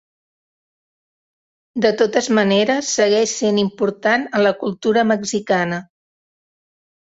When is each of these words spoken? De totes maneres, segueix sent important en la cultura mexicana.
De 1.85 1.91
totes 1.99 2.29
maneres, 2.37 2.89
segueix 3.01 3.35
sent 3.43 3.61
important 3.65 4.27
en 4.39 4.45
la 4.49 4.55
cultura 4.63 5.05
mexicana. 5.13 5.81